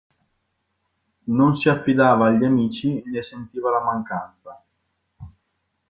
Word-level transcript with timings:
Non 1.27 1.55
si 1.57 1.69
affidava 1.69 2.25
agli 2.25 2.43
amici, 2.43 3.03
e 3.03 3.07
ne 3.07 3.21
sentiva 3.21 3.69
la 3.69 3.81
mancanza. 3.83 4.65